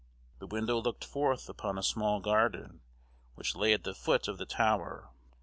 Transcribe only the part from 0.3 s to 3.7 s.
The window looked forth upon a small garden which